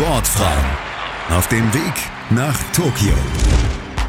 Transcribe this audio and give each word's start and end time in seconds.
Sportfrauen 0.00 0.64
auf 1.28 1.46
dem 1.48 1.74
Weg 1.74 1.92
nach 2.30 2.56
Tokio. 2.72 3.12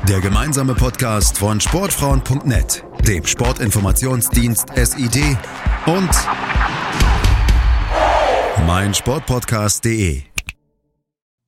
Der 0.07 0.21
gemeinsame 0.21 0.73
Podcast 0.73 1.37
von 1.37 1.59
Sportfrauen.net, 1.59 2.85
dem 3.05 3.25
Sportinformationsdienst 3.25 4.69
SID 4.73 5.37
und 5.87 6.09
meinsportpodcast.de. 8.65 10.30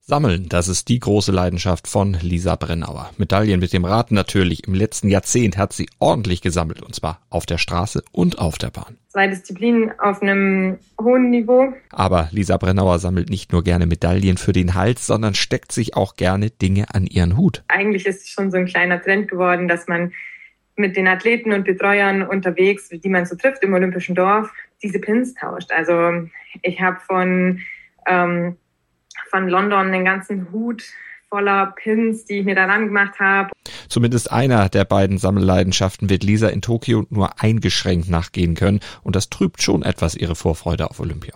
Sammeln, 0.06 0.50
das 0.50 0.68
ist 0.68 0.90
die 0.90 1.00
große 1.00 1.32
Leidenschaft 1.32 1.88
von 1.88 2.18
Lisa 2.22 2.58
Brennauer. 2.58 3.12
Medaillen 3.18 3.62
mit 3.62 3.72
dem 3.72 3.86
Rad 3.86 4.12
natürlich. 4.12 4.68
Im 4.68 4.74
letzten 4.74 5.08
Jahrzehnt 5.08 5.58
hat 5.58 5.72
sie 5.72 5.88
ordentlich 5.98 6.42
gesammelt 6.42 6.82
und 6.82 6.94
zwar 6.94 7.22
auf 7.30 7.46
der 7.46 7.58
Straße 7.58 8.04
und 8.12 8.38
auf 8.38 8.58
der 8.58 8.70
Bahn. 8.70 8.98
Zwei 9.08 9.28
Disziplinen 9.28 9.98
auf 10.02 10.22
einem 10.22 10.78
hohen 11.02 11.30
Niveau. 11.30 11.74
Aber 11.90 12.28
Lisa 12.32 12.58
Brennauer 12.58 13.00
sammelt 13.00 13.30
nicht 13.30 13.54
nur 13.54 13.64
gerne 13.64 13.86
Medaillen 13.86 14.36
für 14.36 14.52
den 14.52 14.74
Hals, 14.74 15.08
sondern 15.08 15.36
steckt 15.36 15.72
sich 15.72 15.96
auch 15.96 16.18
gerne 16.18 16.50
Dinge 16.50 16.94
an 16.94 17.08
ihren 17.08 17.38
Hut. 17.38 17.64
Eigentlich 17.70 18.06
ist 18.06 18.24
es 18.24 18.30
schon 18.30 18.52
so 18.52 18.58
ein 18.58 18.66
kleiner 18.66 19.02
Trend 19.02 19.30
geworden, 19.30 19.70
dass 19.70 19.88
man 19.88 20.12
mit 20.76 20.98
den 20.98 21.08
Athleten 21.08 21.54
und 21.54 21.64
Betreuern 21.64 22.24
unterwegs, 22.24 22.90
die 22.90 23.10
man 23.10 23.26
so 23.26 23.38
trifft 23.38 23.64
im 23.64 23.74
Olympischen 23.74 24.16
Dorf, 24.16 24.52
diese 24.82 25.00
Pins 25.00 25.34
tauscht. 25.34 25.72
Also 25.72 26.28
ich 26.62 26.82
habe 26.82 27.00
von 27.08 27.62
ähm, 28.06 28.58
von 29.34 29.50
London 29.50 29.92
den 29.92 30.06
ganzen 30.06 30.52
Hut 30.52 30.84
voller 31.28 31.74
Pins, 31.76 32.26
die 32.26 32.40
ich 32.40 32.46
mir 32.46 32.54
daran 32.54 32.86
gemacht 32.86 33.20
habe. 33.20 33.50
Zumindest 33.90 34.32
einer 34.32 34.70
der 34.70 34.86
beiden 34.86 35.18
Sammelleidenschaften 35.18 36.08
wird 36.08 36.24
Lisa 36.24 36.50
in 36.50 36.62
Tokio 36.62 37.08
nur 37.10 37.42
eingeschränkt 37.42 38.08
nachgehen 38.10 38.54
können 38.54 38.80
und 39.02 39.16
das 39.16 39.32
trübt 39.32 39.64
schon 39.64 39.82
etwas 39.82 40.14
ihre 40.14 40.36
Vorfreude 40.36 40.92
auf 40.92 41.00
Olympia. 41.00 41.34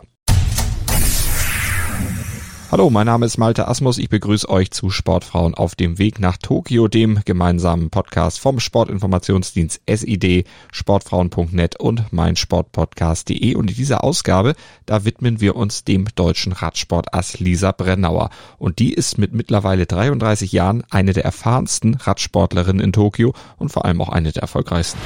Hallo, 2.69 2.89
mein 2.89 3.05
Name 3.05 3.25
ist 3.25 3.37
Malte 3.37 3.65
Asmus. 3.69 3.97
Ich 3.97 4.09
begrüße 4.09 4.49
euch 4.49 4.71
zu 4.71 4.89
Sportfrauen 4.89 5.55
auf 5.55 5.75
dem 5.75 5.99
Weg 5.99 6.19
nach 6.19 6.35
Tokio, 6.35 6.89
dem 6.89 7.21
gemeinsamen 7.23 7.89
Podcast 7.89 8.41
vom 8.41 8.59
Sportinformationsdienst 8.59 9.79
SID, 9.89 10.45
sportfrauen.net 10.73 11.79
und 11.79 12.11
meinsportpodcast.de. 12.11 13.55
Und 13.55 13.69
in 13.69 13.75
dieser 13.77 14.03
Ausgabe, 14.03 14.53
da 14.85 15.05
widmen 15.05 15.39
wir 15.39 15.55
uns 15.55 15.85
dem 15.85 16.07
deutschen 16.13 16.51
Radsportass 16.51 17.39
Lisa 17.39 17.71
Brennauer. 17.71 18.31
Und 18.57 18.79
die 18.79 18.93
ist 18.93 19.17
mit 19.17 19.31
mittlerweile 19.31 19.85
33 19.85 20.51
Jahren 20.51 20.83
eine 20.89 21.13
der 21.13 21.23
erfahrensten 21.23 21.95
Radsportlerinnen 21.95 22.83
in 22.83 22.91
Tokio 22.91 23.33
und 23.55 23.69
vor 23.69 23.85
allem 23.85 24.01
auch 24.01 24.09
eine 24.09 24.33
der 24.33 24.41
erfolgreichsten. 24.41 24.99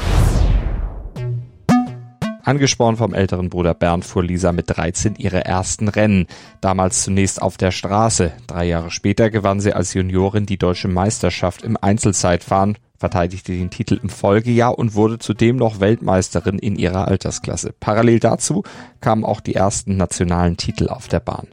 Angespornt 2.44 2.98
vom 2.98 3.14
älteren 3.14 3.50
Bruder 3.50 3.74
Bernd 3.74 4.06
fuhr 4.06 4.24
Lisa 4.24 4.52
mit 4.52 4.76
13 4.76 5.16
ihre 5.16 5.46
ersten 5.46 5.88
Rennen. 5.88 6.28
Damals 6.60 7.04
zunächst 7.04 7.42
auf 7.42 7.58
der 7.58 7.72
Straße. 7.72 8.32
Drei 8.48 8.66
Jahre 8.66 8.92
später 8.92 9.30
gewann 9.30 9.60
sie 9.60 9.74
als 9.74 9.94
Juniorin 9.94 10.46
die 10.46 10.58
deutsche 10.58 10.88
Meisterschaft 10.88 11.64
im 11.64 11.78
Einzelzeitfahren, 11.80 12.78
verteidigte 12.98 13.52
den 13.52 13.70
Titel 13.70 14.00
im 14.02 14.10
Folgejahr 14.10 14.78
und 14.78 14.96
wurde 14.96 15.20
zudem 15.20 15.56
noch 15.56 15.80
Weltmeisterin 15.80 16.60
in 16.60 16.76
ihrer 16.76 17.08
Altersklasse. 17.08 17.74
Parallel 17.80 18.20
dazu 18.20 18.64
kamen 19.02 19.26
auch 19.26 19.42
die 19.42 19.56
ersten 19.56 19.98
nationalen 19.98 20.58
Titel 20.58 20.88
auf 20.88 21.08
der 21.08 21.20
Bahn. 21.20 21.48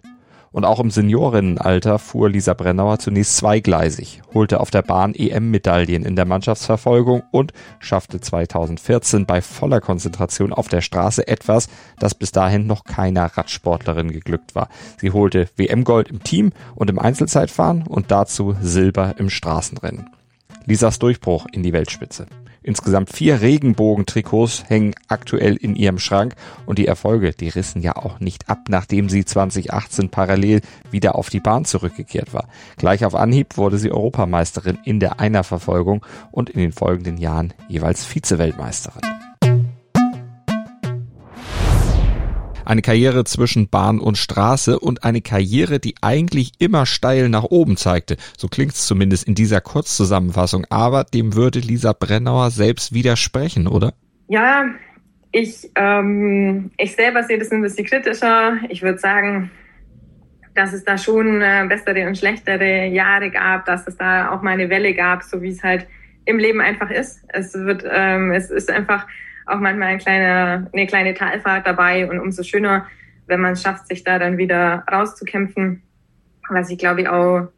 Und 0.51 0.65
auch 0.65 0.81
im 0.81 0.91
Seniorinnenalter 0.91 1.99
fuhr 1.99 2.31
Lisa 2.31 2.55
Brennauer 2.55 2.99
zunächst 2.99 3.37
zweigleisig, 3.37 4.23
holte 4.33 4.61
auf 4.61 4.71
der 4.71 4.83
Bahn 4.83 5.15
EM-Medaillen 5.15 6.05
in 6.05 6.17
der 6.17 6.25
Mannschaftsverfolgung 6.25 7.23
und 7.31 7.53
schaffte 7.79 8.21
2014 8.21 9.27
bei 9.27 9.43
voller 9.43 9.81
Konzentration 9.81 10.53
auf 10.53 10.69
der 10.69 10.81
Straße 10.81 11.27
etwas, 11.29 11.69
das 11.99 12.15
bis 12.15 12.33
dahin 12.33 12.67
noch 12.67 12.85
keiner 12.85 13.27
Radsportlerin 13.27 14.11
geglückt 14.11 14.55
war. 14.55 14.69
Sie 14.99 15.11
holte 15.11 15.49
WM-Gold 15.57 16.09
im 16.09 16.23
Team 16.23 16.53
und 16.75 16.91
im 16.91 16.99
Einzelzeitfahren 16.99 17.87
und 17.87 18.11
dazu 18.11 18.57
Silber 18.61 19.15
im 19.19 19.31
Straßenrennen. 19.31 20.11
Lisas 20.67 20.99
Durchbruch 20.99 21.47
in 21.53 21.63
die 21.63 21.73
Weltspitze. 21.73 22.27
Insgesamt 22.63 23.11
vier 23.11 23.41
Regenbogentrikots 23.41 24.65
hängen 24.69 24.95
aktuell 25.09 25.57
in 25.57 25.77
ihrem 25.77 25.99
Schrank 25.99 26.35
und 26.67 26.79
die 26.79 26.87
Erfolge, 26.87 27.33
die 27.33 27.49
rissen 27.49 27.83
ja 27.83 27.97
auch 27.97 28.21
nicht 28.21 28.49
ab, 28.49 28.67
nachdem 28.69 29.09
sie 29.09 29.25
2018 29.25 30.09
parallel 30.09 30.61
wieder 30.91 31.15
auf 31.15 31.31
die 31.31 31.41
Bahn 31.41 31.65
zurückgekehrt 31.65 32.35
war. 32.35 32.49
Gleich 32.77 33.05
auf 33.05 33.15
Anhieb 33.15 33.57
wurde 33.57 33.79
sie 33.79 33.93
Europameisterin 33.93 34.79
in 34.85 35.01
der 35.01 35.21
Einerverfolgung 35.21 36.05
und 36.31 36.51
in 36.51 36.61
den 36.61 36.73
folgenden 36.73 37.17
Jahren 37.17 37.53
jeweils 37.69 38.05
Vize-Weltmeisterin. 38.05 39.28
Eine 42.69 42.83
Karriere 42.83 43.25
zwischen 43.25 43.71
Bahn 43.71 43.99
und 43.99 44.19
Straße 44.19 44.79
und 44.79 45.03
eine 45.03 45.23
Karriere, 45.23 45.79
die 45.79 45.95
eigentlich 46.03 46.53
immer 46.59 46.85
steil 46.85 47.31
nach 47.31 47.45
oben 47.45 47.79
zeigte. 47.79 48.19
So 48.37 48.47
klingt's 48.47 48.87
zumindest 48.87 49.27
in 49.27 49.35
dieser 49.35 49.63
Kurzzusammenfassung. 49.63 50.67
Aber 50.69 51.05
dem 51.05 51.35
würde 51.35 51.61
Lisa 51.61 51.95
Brennauer 51.95 52.51
selbst 52.51 52.93
widersprechen, 52.93 53.69
oder? 53.69 53.95
Ja, 54.29 54.67
ich, 55.33 55.71
ähm, 55.77 56.71
ich 56.77 56.95
selber 56.95 57.23
sehe 57.23 57.39
das 57.39 57.51
ein 57.53 57.63
bisschen 57.63 57.87
kritischer. 57.87 58.59
Ich 58.69 58.83
würde 58.83 58.99
sagen, 58.99 59.51
dass 60.55 60.75
es 60.75 60.85
da 60.85 60.99
schon 60.99 61.41
äh, 61.41 61.65
bessere 61.67 62.07
und 62.07 62.19
schlechtere 62.19 62.85
Jahre 62.89 63.31
gab, 63.31 63.65
dass 63.65 63.87
es 63.87 63.97
da 63.97 64.31
auch 64.31 64.43
mal 64.43 64.51
eine 64.51 64.69
Welle 64.69 64.93
gab, 64.93 65.23
so 65.23 65.41
wie 65.41 65.53
es 65.53 65.63
halt 65.63 65.87
im 66.27 66.39
Leben 66.39 66.61
einfach 66.61 66.91
ist. 66.91 67.25
Es 67.29 67.55
wird, 67.55 67.83
ähm, 67.91 68.31
es 68.33 68.51
ist 68.51 68.71
einfach 68.71 69.07
auch 69.49 69.61
manchmal 69.61 69.89
ein 69.89 69.99
kleiner, 69.99 70.69
eine 70.73 70.87
kleine 70.87 71.15
Talfahrt 71.15 71.67
dabei 71.67 72.09
und 72.09 72.19
umso 72.19 72.43
schöner, 72.43 72.87
wenn 73.27 73.41
man 73.41 73.53
es 73.53 73.63
schafft, 73.63 73.89
sich 73.89 74.05
da 74.05 74.19
dann 74.19 74.39
wieder 74.39 74.85
rauszukämpfen, 74.91 75.83
was 76.49 76.71
ich 76.71 76.79
glaube 76.79 77.03
ich 77.03 77.09
auch 77.09 77.49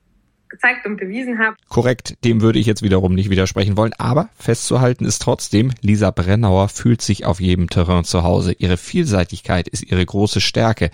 gezeigt 0.49 0.85
und 0.85 0.97
bewiesen 0.97 1.39
habe. 1.39 1.55
Korrekt, 1.69 2.25
dem 2.25 2.41
würde 2.41 2.59
ich 2.59 2.67
jetzt 2.67 2.83
wiederum 2.83 3.15
nicht 3.15 3.31
widersprechen 3.31 3.77
wollen, 3.77 3.93
aber 3.99 4.29
festzuhalten 4.37 5.05
ist 5.05 5.23
trotzdem, 5.23 5.71
Lisa 5.81 6.11
Brennauer 6.11 6.69
fühlt 6.69 7.03
sich 7.03 7.25
auf 7.25 7.41
jedem 7.41 7.71
Terrain 7.71 8.03
zu 8.03 8.25
Hause. 8.25 8.53
Ihre 8.59 8.77
Vielseitigkeit 8.77 9.69
ist 9.69 9.85
ihre 9.85 10.05
große 10.05 10.41
Stärke 10.41 10.91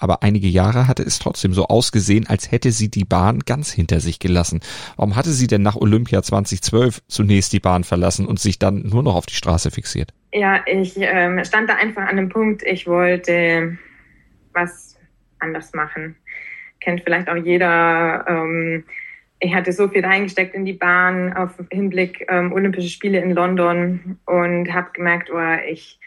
aber 0.00 0.22
einige 0.22 0.48
Jahre 0.48 0.88
hatte 0.88 1.02
es 1.02 1.18
trotzdem 1.18 1.52
so 1.52 1.66
ausgesehen, 1.66 2.26
als 2.26 2.50
hätte 2.50 2.72
sie 2.72 2.90
die 2.90 3.04
Bahn 3.04 3.40
ganz 3.40 3.70
hinter 3.70 4.00
sich 4.00 4.18
gelassen. 4.18 4.60
Warum 4.96 5.14
hatte 5.14 5.30
sie 5.30 5.46
denn 5.46 5.62
nach 5.62 5.76
Olympia 5.76 6.22
2012 6.22 7.02
zunächst 7.06 7.52
die 7.52 7.60
Bahn 7.60 7.84
verlassen 7.84 8.26
und 8.26 8.40
sich 8.40 8.58
dann 8.58 8.82
nur 8.88 9.02
noch 9.02 9.14
auf 9.14 9.26
die 9.26 9.34
Straße 9.34 9.70
fixiert? 9.70 10.14
Ja, 10.32 10.62
ich 10.66 10.94
ähm, 10.96 11.44
stand 11.44 11.68
da 11.68 11.74
einfach 11.74 12.06
an 12.06 12.16
dem 12.16 12.28
Punkt, 12.28 12.62
ich 12.62 12.86
wollte 12.86 13.78
was 14.52 14.98
anders 15.40 15.72
machen. 15.74 16.16
Kennt 16.80 17.02
vielleicht 17.02 17.28
auch 17.28 17.36
jeder. 17.36 18.24
Ähm, 18.28 18.84
ich 19.40 19.54
hatte 19.54 19.72
so 19.72 19.88
viel 19.88 20.04
reingesteckt 20.04 20.54
in 20.54 20.64
die 20.64 20.74
Bahn 20.74 21.32
auf 21.32 21.52
Hinblick 21.70 22.26
ähm, 22.28 22.52
Olympische 22.52 22.90
Spiele 22.90 23.20
in 23.20 23.32
London 23.32 24.18
und 24.26 24.72
habe 24.72 24.90
gemerkt, 24.92 25.30
oh, 25.30 25.56
ich 25.66 25.98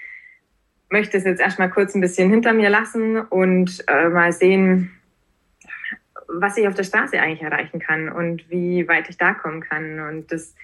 möchte 0.89 1.17
es 1.17 1.23
jetzt 1.23 1.41
erstmal 1.41 1.71
kurz 1.71 1.95
ein 1.95 2.01
bisschen 2.01 2.29
hinter 2.29 2.53
mir 2.53 2.69
lassen 2.69 3.19
und 3.19 3.83
äh, 3.87 4.09
mal 4.09 4.31
sehen, 4.31 4.91
was 6.27 6.57
ich 6.57 6.67
auf 6.67 6.75
der 6.75 6.83
Straße 6.83 7.19
eigentlich 7.19 7.41
erreichen 7.41 7.79
kann 7.79 8.09
und 8.09 8.49
wie 8.49 8.87
weit 8.87 9.09
ich 9.09 9.17
da 9.17 9.33
kommen 9.33 9.61
kann. 9.61 9.99
Und 9.99 10.31
das 10.31 10.55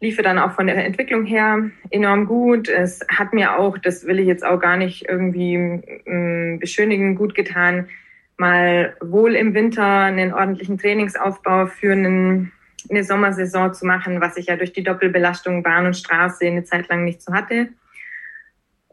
liefe 0.00 0.22
dann 0.22 0.38
auch 0.38 0.52
von 0.52 0.66
der 0.66 0.84
Entwicklung 0.84 1.24
her 1.24 1.70
enorm 1.90 2.26
gut. 2.26 2.68
Es 2.68 3.00
hat 3.08 3.32
mir 3.32 3.58
auch, 3.58 3.78
das 3.78 4.06
will 4.06 4.18
ich 4.18 4.26
jetzt 4.26 4.44
auch 4.44 4.58
gar 4.58 4.76
nicht 4.76 5.08
irgendwie 5.08 5.54
äh, 5.54 6.56
beschönigen, 6.58 7.14
gut 7.16 7.34
getan, 7.34 7.88
mal 8.36 8.96
wohl 9.00 9.34
im 9.36 9.54
Winter 9.54 9.84
einen 9.84 10.32
ordentlichen 10.32 10.78
Trainingsaufbau 10.78 11.66
für 11.66 11.92
einen, 11.92 12.52
eine 12.88 13.04
Sommersaison 13.04 13.74
zu 13.74 13.86
machen, 13.86 14.20
was 14.22 14.38
ich 14.38 14.46
ja 14.46 14.56
durch 14.56 14.72
die 14.72 14.82
Doppelbelastung 14.82 15.62
Bahn 15.62 15.86
und 15.86 15.96
Straße 15.96 16.46
eine 16.46 16.64
Zeit 16.64 16.88
lang 16.88 17.04
nicht 17.04 17.20
so 17.20 17.34
hatte 17.34 17.68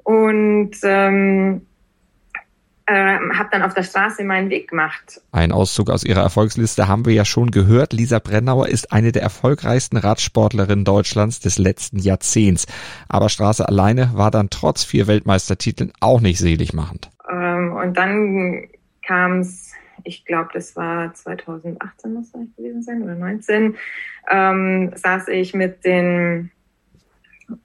und 0.07 0.77
ähm, 0.83 1.67
äh, 2.87 3.19
habe 3.35 3.49
dann 3.51 3.63
auf 3.63 3.73
der 3.73 3.83
Straße 3.83 4.23
meinen 4.23 4.49
Weg 4.49 4.69
gemacht. 4.69 5.21
Ein 5.33 5.51
Auszug 5.51 5.89
aus 5.89 6.05
ihrer 6.05 6.21
Erfolgsliste 6.21 6.87
haben 6.87 7.05
wir 7.05 7.13
ja 7.13 7.25
schon 7.25 7.51
gehört. 7.51 7.91
Lisa 7.91 8.19
Brennauer 8.19 8.69
ist 8.69 8.93
eine 8.93 9.11
der 9.11 9.23
erfolgreichsten 9.23 9.97
Radsportlerinnen 9.97 10.85
Deutschlands 10.85 11.41
des 11.41 11.57
letzten 11.57 11.99
Jahrzehnts. 11.99 12.65
Aber 13.09 13.27
Straße 13.27 13.67
alleine 13.67 14.11
war 14.13 14.31
dann 14.31 14.49
trotz 14.49 14.85
vier 14.85 15.07
Weltmeistertiteln 15.07 15.91
auch 15.99 16.21
nicht 16.21 16.39
selig 16.39 16.73
machend. 16.73 17.09
Ähm, 17.29 17.73
und 17.73 17.97
dann 17.97 18.67
kam 19.05 19.39
es, 19.39 19.73
ich 20.05 20.23
glaube, 20.23 20.49
das 20.53 20.77
war 20.77 21.13
2018 21.13 22.13
muss 22.13 22.31
das 22.31 22.41
gewesen 22.55 22.83
sein 22.83 23.03
oder 23.03 23.15
19, 23.15 23.75
ähm, 24.31 24.91
saß 24.95 25.27
ich 25.27 25.53
mit 25.53 25.83
den 25.83 26.51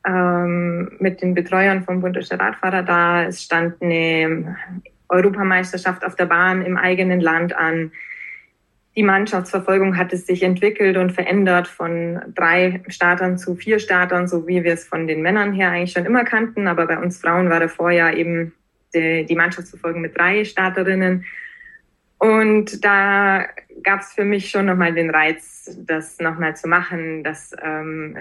ähm, 0.06 0.92
mit 1.00 1.22
den 1.22 1.34
Betreuern 1.34 1.82
vom 1.82 2.00
Bund 2.00 2.16
Radfahrer 2.16 2.82
da. 2.84 3.24
Es 3.24 3.42
stand 3.42 3.82
eine 3.82 4.56
Europameisterschaft 5.12 6.04
auf 6.04 6.16
der 6.16 6.26
Bahn 6.26 6.62
im 6.62 6.76
eigenen 6.76 7.20
Land 7.20 7.54
an. 7.56 7.92
Die 8.96 9.02
Mannschaftsverfolgung 9.02 9.96
hat 9.96 10.12
es 10.12 10.26
sich 10.26 10.42
entwickelt 10.42 10.96
und 10.96 11.12
verändert 11.12 11.66
von 11.66 12.20
drei 12.34 12.82
Startern 12.88 13.38
zu 13.38 13.54
vier 13.54 13.78
Startern, 13.78 14.28
so 14.28 14.46
wie 14.46 14.64
wir 14.64 14.74
es 14.74 14.86
von 14.86 15.06
den 15.06 15.22
Männern 15.22 15.52
her 15.52 15.70
eigentlich 15.70 15.92
schon 15.92 16.04
immer 16.04 16.24
kannten. 16.24 16.66
Aber 16.66 16.86
bei 16.86 16.98
uns 16.98 17.18
Frauen 17.18 17.48
war 17.48 17.60
davor 17.60 17.90
ja 17.90 18.12
eben 18.12 18.52
die, 18.94 19.24
die 19.24 19.36
Mannschaftsverfolgung 19.36 20.02
mit 20.02 20.16
drei 20.16 20.44
Starterinnen. 20.44 21.24
Und 22.18 22.84
da 22.84 23.46
gab 23.82 24.00
es 24.00 24.12
für 24.12 24.24
mich 24.24 24.50
schon 24.50 24.66
nochmal 24.66 24.92
den 24.92 25.10
Reiz, 25.10 25.76
das 25.86 26.18
nochmal 26.18 26.54
zu 26.54 26.68
machen, 26.68 27.24
dass 27.24 27.52
ähm, 27.62 28.18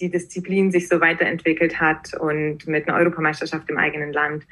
die 0.00 0.10
Disziplin 0.10 0.70
sich 0.70 0.86
so 0.86 1.00
weiterentwickelt 1.00 1.80
hat 1.80 2.14
und 2.14 2.66
mit 2.66 2.86
einer 2.86 2.98
Europameisterschaft 2.98 3.68
im 3.70 3.78
eigenen 3.78 4.12
Land. 4.12 4.46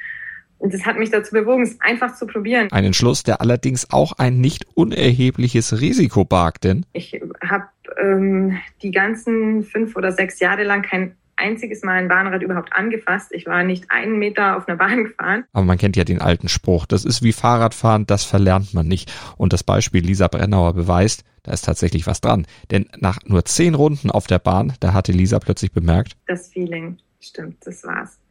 Und 0.62 0.72
das 0.72 0.86
hat 0.86 0.96
mich 0.96 1.10
dazu 1.10 1.32
bewogen, 1.32 1.64
es 1.64 1.80
einfach 1.80 2.14
zu 2.14 2.24
probieren. 2.24 2.68
Ein 2.70 2.84
Entschluss, 2.84 3.24
der 3.24 3.40
allerdings 3.40 3.90
auch 3.90 4.12
ein 4.18 4.40
nicht 4.40 4.64
unerhebliches 4.74 5.80
Risiko 5.80 6.24
barg, 6.24 6.60
denn 6.60 6.86
ich 6.92 7.20
habe 7.44 7.64
ähm, 8.00 8.56
die 8.80 8.92
ganzen 8.92 9.64
fünf 9.64 9.96
oder 9.96 10.12
sechs 10.12 10.38
Jahre 10.38 10.62
lang 10.62 10.82
kein 10.82 11.16
einziges 11.34 11.82
Mal 11.82 11.94
ein 11.94 12.06
Bahnrad 12.06 12.42
überhaupt 12.42 12.72
angefasst. 12.72 13.32
Ich 13.32 13.46
war 13.46 13.64
nicht 13.64 13.86
einen 13.90 14.20
Meter 14.20 14.56
auf 14.56 14.68
einer 14.68 14.76
Bahn 14.76 15.02
gefahren. 15.08 15.44
Aber 15.52 15.64
man 15.64 15.78
kennt 15.78 15.96
ja 15.96 16.04
den 16.04 16.20
alten 16.20 16.48
Spruch, 16.48 16.86
das 16.86 17.04
ist 17.04 17.24
wie 17.24 17.32
Fahrradfahren, 17.32 18.06
das 18.06 18.24
verlernt 18.24 18.72
man 18.72 18.86
nicht. 18.86 19.12
Und 19.36 19.52
das 19.52 19.64
Beispiel 19.64 20.04
Lisa 20.04 20.28
Brennauer 20.28 20.74
beweist, 20.74 21.24
da 21.42 21.50
ist 21.50 21.64
tatsächlich 21.64 22.06
was 22.06 22.20
dran. 22.20 22.46
Denn 22.70 22.86
nach 22.98 23.18
nur 23.24 23.44
zehn 23.44 23.74
Runden 23.74 24.12
auf 24.12 24.28
der 24.28 24.38
Bahn, 24.38 24.74
da 24.78 24.92
hatte 24.92 25.10
Lisa 25.10 25.40
plötzlich 25.40 25.72
bemerkt. 25.72 26.12
Das 26.28 26.46
Feeling, 26.52 26.98
stimmt, 27.18 27.66
das 27.66 27.82
war's. 27.82 28.21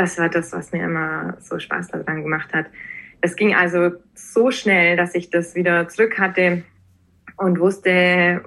Das 0.00 0.16
war 0.16 0.30
das, 0.30 0.50
was 0.52 0.72
mir 0.72 0.84
immer 0.84 1.36
so 1.40 1.58
Spaß 1.58 1.88
daran 1.88 2.22
gemacht 2.22 2.54
hat. 2.54 2.64
Es 3.20 3.36
ging 3.36 3.54
also 3.54 3.90
so 4.14 4.50
schnell, 4.50 4.96
dass 4.96 5.14
ich 5.14 5.28
das 5.28 5.54
wieder 5.54 5.88
zurück 5.88 6.18
hatte 6.18 6.62
und 7.36 7.60
wusste, 7.60 8.40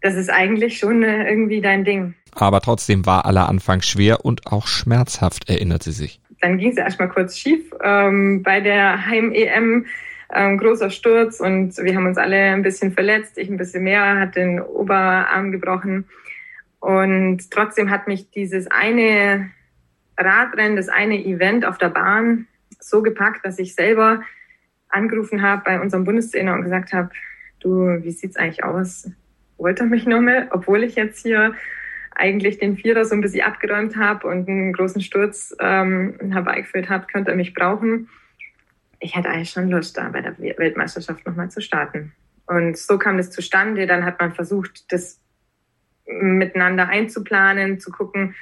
das 0.00 0.16
ist 0.16 0.28
eigentlich 0.28 0.78
schon 0.78 1.04
äh, 1.04 1.30
irgendwie 1.30 1.60
dein 1.60 1.84
Ding. 1.84 2.14
Aber 2.32 2.60
trotzdem 2.60 3.06
war 3.06 3.26
aller 3.26 3.48
Anfang 3.48 3.80
schwer 3.80 4.24
und 4.24 4.48
auch 4.48 4.66
schmerzhaft, 4.66 5.48
erinnert 5.48 5.84
sie 5.84 5.92
sich. 5.92 6.20
Dann 6.40 6.58
ging 6.58 6.72
es 6.72 6.78
erstmal 6.78 7.08
kurz 7.08 7.38
schief 7.38 7.70
ähm, 7.80 8.42
bei 8.42 8.60
der 8.60 9.06
Heim-EM. 9.06 9.86
Ähm, 10.34 10.58
großer 10.58 10.90
Sturz 10.90 11.38
und 11.38 11.76
wir 11.78 11.94
haben 11.94 12.06
uns 12.06 12.18
alle 12.18 12.36
ein 12.36 12.62
bisschen 12.62 12.90
verletzt. 12.90 13.38
Ich 13.38 13.48
ein 13.48 13.56
bisschen 13.56 13.84
mehr, 13.84 14.18
hat 14.18 14.34
den 14.34 14.60
Oberarm 14.60 15.52
gebrochen. 15.52 16.08
Und 16.80 17.48
trotzdem 17.52 17.88
hat 17.90 18.08
mich 18.08 18.30
dieses 18.32 18.66
eine 18.66 19.52
Radrennen, 20.18 20.76
das 20.76 20.88
eine 20.88 21.24
Event 21.24 21.64
auf 21.64 21.78
der 21.78 21.88
Bahn 21.88 22.46
so 22.80 23.02
gepackt, 23.02 23.44
dass 23.44 23.58
ich 23.58 23.74
selber 23.74 24.22
angerufen 24.88 25.42
habe 25.42 25.62
bei 25.64 25.80
unserem 25.80 26.04
Bundestrainer 26.04 26.54
und 26.54 26.62
gesagt 26.62 26.92
habe, 26.92 27.10
du, 27.60 28.02
wie 28.02 28.10
sieht's 28.10 28.36
eigentlich 28.36 28.64
aus? 28.64 29.10
Wollt 29.58 29.80
ihr 29.80 29.86
mich 29.86 30.06
nochmal, 30.06 30.48
obwohl 30.50 30.84
ich 30.84 30.94
jetzt 30.94 31.22
hier 31.22 31.54
eigentlich 32.14 32.58
den 32.58 32.76
Vierer 32.76 33.04
so 33.04 33.14
ein 33.14 33.20
bisschen 33.20 33.44
abgeräumt 33.44 33.96
habe 33.96 34.26
und 34.26 34.48
einen 34.48 34.72
großen 34.72 35.02
Sturz 35.02 35.54
ähm, 35.60 36.18
herbeigeführt 36.32 36.88
habe, 36.88 37.06
könnt 37.12 37.28
ihr 37.28 37.34
mich 37.34 37.52
brauchen. 37.52 38.08
Ich 39.00 39.14
hatte 39.14 39.28
eigentlich 39.28 39.50
schon 39.50 39.68
Lust, 39.68 39.98
da 39.98 40.08
bei 40.08 40.22
der 40.22 40.38
Weltmeisterschaft 40.38 41.26
nochmal 41.26 41.50
zu 41.50 41.60
starten. 41.60 42.12
Und 42.46 42.78
so 42.78 42.96
kam 42.96 43.18
das 43.18 43.30
zustande. 43.30 43.86
Dann 43.86 44.04
hat 44.04 44.18
man 44.18 44.32
versucht, 44.32 44.90
das 44.92 45.20
miteinander 46.06 46.88
einzuplanen, 46.88 47.80
zu 47.80 47.90
gucken, 47.90 48.34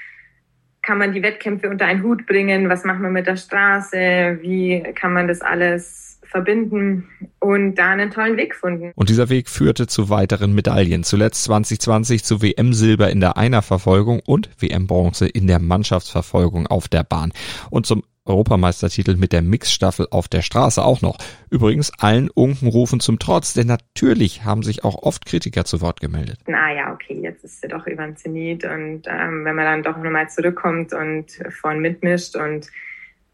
kann 0.85 0.99
man 0.99 1.13
die 1.13 1.23
Wettkämpfe 1.23 1.71
unter 1.71 1.87
einen 1.87 2.03
Hut 2.03 2.27
bringen, 2.27 2.69
was 2.69 2.85
macht 2.85 3.01
man 3.01 3.13
mit 3.13 3.27
der 3.27 3.37
Straße, 3.37 4.39
wie 4.43 4.83
kann 4.95 5.13
man 5.13 5.29
das 5.29 5.41
alles 5.41 6.21
verbinden 6.35 7.09
und 7.39 7.77
da 7.77 7.91
einen 7.91 8.11
tollen 8.11 8.37
Weg 8.37 8.51
gefunden. 8.51 8.91
Und 8.97 9.09
dieser 9.09 9.29
Weg 9.29 9.49
führte 9.49 9.87
zu 9.87 10.11
weiteren 10.11 10.53
Medaillen. 10.53 11.05
Zuletzt 11.05 11.45
2020 11.45 12.25
zu 12.25 12.43
WM-Silber 12.43 13.09
in 13.11 13.21
der 13.21 13.37
Einerverfolgung 13.37 14.21
und 14.27 14.51
WM-Bronze 14.59 15.29
in 15.29 15.47
der 15.47 15.61
Mannschaftsverfolgung 15.61 16.67
auf 16.67 16.89
der 16.89 17.05
Bahn. 17.05 17.33
Und 17.71 17.87
zum 17.87 18.03
Europameistertitel 18.27 19.17
mit 19.17 19.33
der 19.33 19.43
Mixstaffel 19.43 20.07
auf 20.11 20.29
der 20.29 20.43
Straße 20.43 20.83
auch 20.83 21.03
noch. 21.03 21.19
Übrigens 21.51 21.93
allen 21.99 22.31
Unkenrufen 22.31 23.01
zum 23.01 23.19
Trotz, 23.19 23.53
denn 23.53 23.67
natürlich 23.67 24.45
haben 24.45 24.63
sich 24.63 24.85
auch 24.85 25.03
oft 25.03 25.27
Kritiker 25.27 25.65
zu 25.65 25.81
Wort 25.81 26.01
gemeldet. 26.01 26.39
Na 26.47 26.73
ja, 26.73 26.93
okay, 26.93 27.21
jetzt 27.23 27.45
ist 27.45 27.61
sie 27.61 27.69
doch 27.69 27.87
über 27.87 28.05
den 28.05 28.17
Zenit 28.17 28.65
und 28.65 29.03
ähm, 29.07 29.45
wenn 29.45 29.57
man 29.57 29.65
dann 29.65 29.83
doch 29.83 29.97
nochmal 29.97 30.29
zurückkommt 30.31 30.93
und 30.93 31.27
vorn 31.51 31.81
mitmischt 31.81 32.37
und 32.37 32.69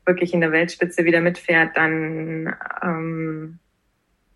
wirklich 0.07 0.35
in 0.35 0.41
der 0.41 0.53
Weltspitze 0.53 1.05
wieder 1.05 1.21
mitfährt, 1.21 1.77
dann 1.77 2.55
ähm, 2.83 3.59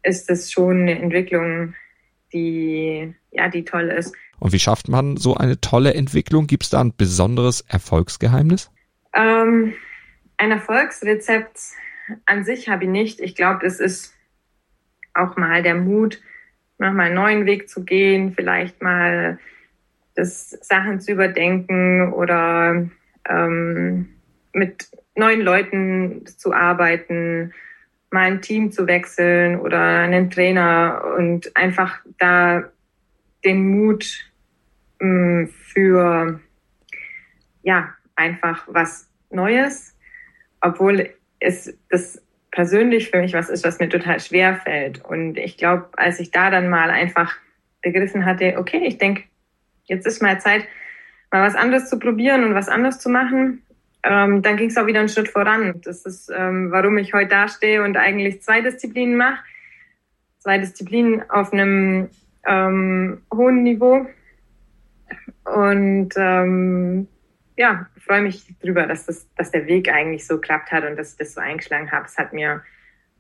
ist 0.02 0.30
das 0.30 0.52
schon 0.52 0.82
eine 0.82 1.00
Entwicklung, 1.00 1.74
die 2.32 3.14
ja, 3.32 3.48
die 3.48 3.64
toll 3.64 3.88
ist. 3.88 4.14
Und 4.38 4.52
wie 4.52 4.58
schafft 4.58 4.88
man 4.88 5.16
so 5.16 5.34
eine 5.34 5.60
tolle 5.60 5.94
Entwicklung? 5.94 6.46
Gibt 6.46 6.64
es 6.64 6.70
da 6.70 6.80
ein 6.80 6.94
besonderes 6.96 7.62
Erfolgsgeheimnis? 7.62 8.70
Ähm, 9.14 9.74
ein 10.36 10.50
Erfolgsrezept 10.50 11.58
an 12.26 12.44
sich 12.44 12.68
habe 12.68 12.84
ich 12.84 12.90
nicht. 12.90 13.20
Ich 13.20 13.34
glaube, 13.34 13.66
es 13.66 13.80
ist 13.80 14.14
auch 15.14 15.36
mal 15.36 15.62
der 15.62 15.74
Mut, 15.74 16.20
nochmal 16.78 17.06
einen 17.06 17.14
neuen 17.14 17.46
Weg 17.46 17.68
zu 17.68 17.84
gehen, 17.84 18.32
vielleicht 18.34 18.82
mal 18.82 19.38
das 20.14 20.50
Sachen 20.50 21.00
zu 21.00 21.12
überdenken 21.12 22.12
oder 22.12 22.88
ähm, 23.28 24.08
mit 24.52 24.88
neuen 25.16 25.40
Leuten 25.40 26.26
zu 26.26 26.52
arbeiten, 26.52 27.52
mal 28.10 28.26
ein 28.26 28.42
Team 28.42 28.70
zu 28.70 28.86
wechseln 28.86 29.58
oder 29.58 29.80
einen 30.00 30.30
Trainer 30.30 31.14
und 31.16 31.56
einfach 31.56 32.00
da 32.18 32.70
den 33.44 33.68
Mut 33.68 34.30
mh, 35.00 35.08
mm, 35.08 35.48
für 35.48 36.40
ja 37.62 37.94
einfach 38.14 38.66
was 38.68 39.10
Neues 39.30 39.93
obwohl 40.64 41.10
es 41.40 41.76
das 41.90 42.20
persönlich 42.50 43.10
für 43.10 43.20
mich 43.20 43.34
was 43.34 43.50
ist, 43.50 43.64
was 43.64 43.78
mir 43.78 43.88
total 43.88 44.18
schwer 44.18 44.56
fällt. 44.56 45.04
Und 45.04 45.36
ich 45.36 45.56
glaube, 45.56 45.88
als 45.96 46.20
ich 46.20 46.30
da 46.30 46.50
dann 46.50 46.70
mal 46.70 46.90
einfach 46.90 47.36
begriffen 47.82 48.24
hatte, 48.24 48.56
okay, 48.58 48.82
ich 48.86 48.96
denke, 48.98 49.24
jetzt 49.84 50.06
ist 50.06 50.22
mal 50.22 50.40
Zeit, 50.40 50.66
mal 51.30 51.46
was 51.46 51.54
anderes 51.54 51.90
zu 51.90 51.98
probieren 51.98 52.44
und 52.44 52.54
was 52.54 52.68
anderes 52.68 52.98
zu 52.98 53.10
machen, 53.10 53.62
ähm, 54.04 54.42
dann 54.42 54.56
ging 54.56 54.68
es 54.68 54.76
auch 54.76 54.86
wieder 54.86 55.00
einen 55.00 55.08
Schritt 55.08 55.28
voran. 55.28 55.80
Das 55.84 56.06
ist, 56.06 56.30
ähm, 56.34 56.70
warum 56.70 56.96
ich 56.96 57.12
heute 57.12 57.28
dastehe 57.28 57.82
und 57.82 57.96
eigentlich 57.96 58.42
zwei 58.42 58.60
Disziplinen 58.60 59.16
mache. 59.16 59.42
Zwei 60.38 60.58
Disziplinen 60.58 61.28
auf 61.30 61.52
einem 61.52 62.08
ähm, 62.46 63.22
hohen 63.34 63.62
Niveau. 63.62 64.06
Und 65.44 66.10
ähm, 66.16 67.08
ja, 67.56 67.86
freue 68.04 68.22
mich 68.22 68.44
drüber, 68.60 68.86
dass, 68.86 69.06
das, 69.06 69.26
dass 69.36 69.50
der 69.50 69.66
Weg 69.66 69.88
eigentlich 69.88 70.26
so 70.26 70.38
klappt 70.38 70.72
hat 70.72 70.84
und 70.84 70.96
dass 70.96 71.12
ich 71.12 71.18
das 71.18 71.34
so 71.34 71.40
eingeschlagen 71.40 71.90
habe. 71.92 72.06
Es 72.06 72.18
hat 72.18 72.32
mir 72.32 72.62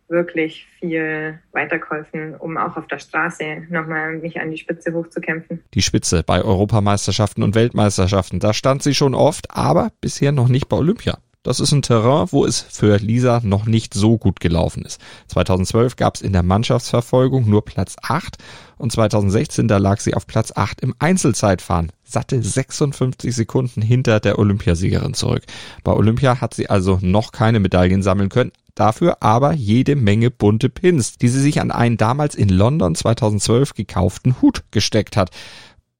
wirklich 0.08 0.66
viel 0.78 1.38
weitergeholfen, 1.52 2.34
um 2.36 2.56
auch 2.56 2.76
auf 2.76 2.86
der 2.86 2.98
Straße 2.98 3.66
nochmal 3.70 4.18
mich 4.18 4.40
an 4.40 4.50
die 4.50 4.58
Spitze 4.58 4.92
hochzukämpfen. 4.92 5.62
Die 5.72 5.82
Spitze 5.82 6.22
bei 6.22 6.42
Europameisterschaften 6.42 7.42
und 7.42 7.54
Weltmeisterschaften, 7.54 8.38
da 8.38 8.52
stand 8.52 8.82
sie 8.82 8.94
schon 8.94 9.14
oft, 9.14 9.50
aber 9.50 9.90
bisher 10.00 10.32
noch 10.32 10.48
nicht 10.48 10.68
bei 10.68 10.76
Olympia. 10.76 11.18
Das 11.44 11.60
ist 11.60 11.72
ein 11.72 11.82
Terrain, 11.82 12.28
wo 12.30 12.46
es 12.46 12.62
für 12.62 12.96
Lisa 12.96 13.40
noch 13.44 13.66
nicht 13.66 13.92
so 13.92 14.16
gut 14.16 14.40
gelaufen 14.40 14.82
ist. 14.86 14.98
2012 15.28 15.96
gab 15.96 16.14
es 16.14 16.22
in 16.22 16.32
der 16.32 16.42
Mannschaftsverfolgung 16.42 17.46
nur 17.46 17.66
Platz 17.66 17.96
8 18.00 18.38
und 18.78 18.90
2016 18.90 19.68
da 19.68 19.76
lag 19.76 20.00
sie 20.00 20.14
auf 20.14 20.26
Platz 20.26 20.52
8 20.56 20.80
im 20.80 20.94
Einzelzeitfahren, 20.98 21.92
satte 22.02 22.42
56 22.42 23.34
Sekunden 23.34 23.82
hinter 23.82 24.20
der 24.20 24.38
Olympiasiegerin 24.38 25.12
zurück. 25.12 25.42
Bei 25.84 25.92
Olympia 25.92 26.40
hat 26.40 26.54
sie 26.54 26.70
also 26.70 26.98
noch 27.02 27.30
keine 27.30 27.60
Medaillen 27.60 28.02
sammeln 28.02 28.30
können, 28.30 28.52
dafür 28.74 29.18
aber 29.20 29.52
jede 29.52 29.96
Menge 29.96 30.30
bunte 30.30 30.70
Pins, 30.70 31.18
die 31.18 31.28
sie 31.28 31.42
sich 31.42 31.60
an 31.60 31.70
einen 31.70 31.98
damals 31.98 32.34
in 32.34 32.48
London 32.48 32.94
2012 32.94 33.74
gekauften 33.74 34.40
Hut 34.40 34.64
gesteckt 34.70 35.18
hat. 35.18 35.30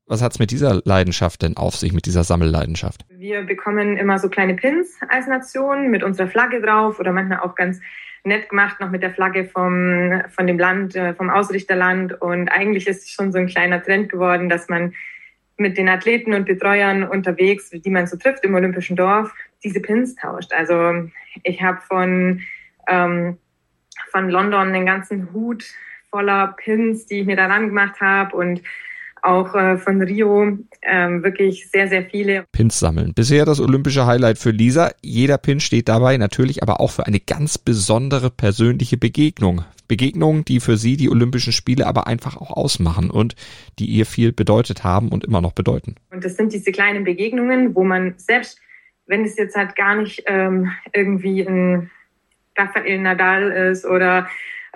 Was 0.06 0.20
hat's 0.20 0.38
mit 0.38 0.50
dieser 0.50 0.82
Leidenschaft 0.84 1.40
denn 1.40 1.56
auf 1.56 1.76
sich, 1.76 1.94
mit 1.94 2.04
dieser 2.04 2.24
Sammelleidenschaft? 2.24 3.06
Wir 3.08 3.42
bekommen 3.42 3.96
immer 3.96 4.18
so 4.18 4.28
kleine 4.28 4.54
Pins 4.54 4.98
als 5.08 5.26
Nation 5.26 5.90
mit 5.90 6.02
unserer 6.02 6.28
Flagge 6.28 6.60
drauf 6.60 7.00
oder 7.00 7.10
manchmal 7.10 7.40
auch 7.40 7.54
ganz 7.54 7.80
nett 8.22 8.50
gemacht, 8.50 8.80
noch 8.80 8.90
mit 8.90 9.02
der 9.02 9.14
Flagge 9.14 9.46
vom, 9.46 10.22
von 10.28 10.46
dem 10.46 10.58
Land, 10.58 10.94
äh, 10.94 11.14
vom 11.14 11.30
Ausrichterland. 11.30 12.20
Und 12.20 12.48
eigentlich 12.48 12.86
ist 12.86 13.04
es 13.04 13.10
schon 13.10 13.32
so 13.32 13.38
ein 13.38 13.46
kleiner 13.46 13.82
Trend 13.82 14.10
geworden, 14.10 14.50
dass 14.50 14.68
man 14.68 14.92
mit 15.56 15.78
den 15.78 15.88
Athleten 15.88 16.34
und 16.34 16.44
Betreuern 16.44 17.04
unterwegs, 17.04 17.70
die 17.70 17.90
man 17.90 18.06
so 18.06 18.18
trifft 18.18 18.44
im 18.44 18.54
Olympischen 18.54 18.96
Dorf, 18.96 19.32
diese 19.62 19.80
Pins 19.80 20.16
tauscht. 20.16 20.52
Also 20.52 21.08
ich 21.44 21.62
habe 21.62 21.80
von, 21.80 22.42
ähm, 22.88 23.38
von 24.10 24.28
London 24.28 24.68
einen 24.68 24.86
ganzen 24.86 25.32
Hut 25.32 25.64
voller 26.10 26.54
Pins, 26.58 27.06
die 27.06 27.20
ich 27.20 27.26
mir 27.26 27.36
daran 27.36 27.68
gemacht 27.68 28.00
habe 28.00 28.36
und 28.36 28.62
auch 29.24 29.54
äh, 29.54 29.78
von 29.78 30.02
Rio 30.02 30.58
ähm, 30.82 31.24
wirklich 31.24 31.70
sehr, 31.70 31.88
sehr 31.88 32.04
viele. 32.04 32.44
Pins 32.52 32.78
sammeln. 32.78 33.14
Bisher 33.14 33.44
das 33.44 33.60
olympische 33.60 34.06
Highlight 34.06 34.38
für 34.38 34.50
Lisa. 34.50 34.90
Jeder 35.02 35.38
Pin 35.38 35.60
steht 35.60 35.88
dabei 35.88 36.16
natürlich 36.16 36.62
aber 36.62 36.80
auch 36.80 36.90
für 36.90 37.06
eine 37.06 37.20
ganz 37.20 37.58
besondere 37.58 38.30
persönliche 38.30 38.96
Begegnung. 38.96 39.64
Begegnungen, 39.88 40.44
die 40.44 40.60
für 40.60 40.76
sie 40.76 40.96
die 40.96 41.10
Olympischen 41.10 41.52
Spiele 41.52 41.86
aber 41.86 42.06
einfach 42.06 42.36
auch 42.36 42.50
ausmachen 42.50 43.10
und 43.10 43.34
die 43.78 43.86
ihr 43.86 44.06
viel 44.06 44.32
bedeutet 44.32 44.84
haben 44.84 45.08
und 45.08 45.24
immer 45.24 45.40
noch 45.40 45.52
bedeuten. 45.52 45.96
Und 46.10 46.24
das 46.24 46.36
sind 46.36 46.52
diese 46.52 46.72
kleinen 46.72 47.04
Begegnungen, 47.04 47.74
wo 47.74 47.84
man 47.84 48.14
selbst, 48.16 48.60
wenn 49.06 49.24
es 49.24 49.36
jetzt 49.36 49.56
halt 49.56 49.76
gar 49.76 49.96
nicht 49.96 50.24
ähm, 50.26 50.70
irgendwie 50.92 51.42
ein 51.42 51.90
Rafael 52.56 52.98
Nadal 52.98 53.50
ist 53.50 53.84
oder 53.84 54.28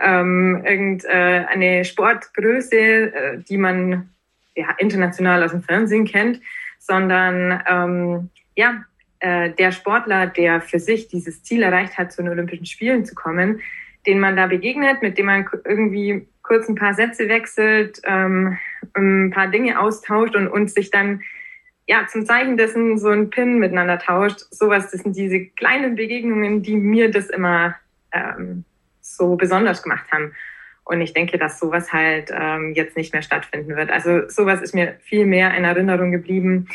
ähm, 0.03 0.63
irgendeine 0.65 1.81
äh, 1.81 1.85
Sportgröße, 1.85 2.77
äh, 2.77 3.39
die 3.49 3.57
man 3.57 4.11
ja, 4.59 4.75
international 4.79 5.43
aus 5.45 5.53
dem 5.53 5.63
Fernsehen 5.63 6.05
kennt, 6.05 6.41
sondern 6.79 7.63
ähm, 7.69 8.31
ja, 8.57 8.85
äh, 9.21 9.51
der 9.51 9.71
Sportler, 9.71 10.27
der 10.27 10.61
für 10.61 10.81
sich 10.81 11.09
dieses 11.09 11.43
Ziel 11.45 11.63
erreicht 11.63 11.97
hat, 11.97 12.13
zu 12.13 12.23
den 12.23 12.31
Olympischen 12.31 12.67
Spielen 12.67 13.05
zu 13.05 13.15
kommen, 13.15 13.61
den 14.07 14.19
man 14.19 14.37
da 14.37 14.47
begegnet, 14.47 15.01
mit 15.01 15.17
dem 15.17 15.27
man 15.27 15.49
irgendwie 15.65 16.27
kurz 16.43 16.69
ein 16.69 16.75
paar 16.75 16.95
Sätze 16.95 17.29
wechselt, 17.29 18.01
ähm, 18.05 18.59
ein 18.95 19.31
paar 19.31 19.49
Dinge 19.49 19.79
austauscht 19.79 20.35
und, 20.35 20.49
und 20.49 20.71
sich 20.71 20.91
dann 20.91 21.23
ja 21.87 22.07
zum 22.09 22.27
Zeichen 22.27 22.57
dessen 22.57 22.99
so 22.99 23.09
ein 23.09 23.31
Pin 23.31 23.59
miteinander 23.59 23.99
tauscht. 23.99 24.41
Sowas, 24.51 24.91
das 24.91 25.03
sind 25.03 25.17
diese 25.17 25.47
kleinen 25.47 25.95
Begegnungen, 25.95 26.63
die 26.63 26.75
mir 26.75 27.11
das 27.11 27.31
immer 27.31 27.77
ähm, 28.13 28.65
so 29.01 29.37
besonders 29.37 29.83
gemacht 29.83 30.11
haben. 30.11 30.33
Und 30.89 31.03
ich 31.03 31.13
denke, 31.13 31.37
dass 31.37 31.61
sowas 31.61 31.93
halt 31.93 32.33
ähm, 32.35 32.73
jetzt 32.75 32.97
nicht 32.97 33.13
mehr 33.13 33.21
stattfinden 33.21 33.77
wird. 33.77 33.91
Also 33.91 34.27
sowas 34.31 34.63
ist 34.63 34.75
mir 34.75 34.97
viel 35.01 35.27
mehr 35.27 35.55
in 35.55 35.65
Erinnerung 35.65 36.11
geblieben, 36.11 36.67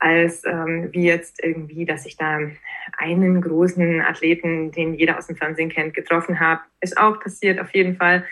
als 0.00 0.44
ähm, 0.44 0.88
wie 0.90 1.04
jetzt 1.04 1.40
irgendwie, 1.40 1.84
dass 1.84 2.04
ich 2.04 2.16
da 2.16 2.40
einen 2.98 3.40
großen 3.40 4.00
Athleten, 4.00 4.72
den 4.72 4.94
jeder 4.94 5.18
aus 5.18 5.28
dem 5.28 5.36
Fernsehen 5.36 5.68
kennt, 5.68 5.94
getroffen 5.94 6.40
habe. 6.40 6.62
Ist 6.80 6.98
auch 6.98 7.20
passiert, 7.20 7.60
auf 7.60 7.72
jeden 7.72 7.94
Fall. 7.94 8.24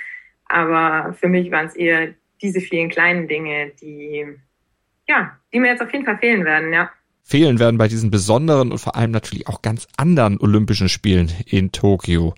Aber 0.46 1.14
für 1.14 1.28
mich 1.28 1.52
waren 1.52 1.66
es 1.66 1.76
eher 1.76 2.14
diese 2.42 2.60
vielen 2.60 2.88
kleinen 2.88 3.28
Dinge, 3.28 3.70
die, 3.80 4.26
ja, 5.06 5.38
die 5.52 5.60
mir 5.60 5.68
jetzt 5.68 5.82
auf 5.82 5.92
jeden 5.92 6.04
Fall 6.04 6.18
fehlen 6.18 6.44
werden, 6.44 6.72
ja 6.72 6.90
fehlen 7.28 7.58
werden 7.58 7.76
bei 7.76 7.88
diesen 7.88 8.10
besonderen 8.10 8.72
und 8.72 8.78
vor 8.78 8.96
allem 8.96 9.10
natürlich 9.10 9.48
auch 9.48 9.60
ganz 9.60 9.86
anderen 9.98 10.40
Olympischen 10.40 10.88
Spielen 10.88 11.30
in 11.44 11.72
Tokio. 11.72 12.34